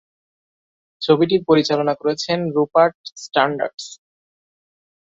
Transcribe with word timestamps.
ছবিটির 1.01 1.41
পরিচালনা 1.49 1.93
করেছেন 2.01 2.39
রুপার্ট 2.55 2.97
স্যান্ডার্স। 3.23 3.83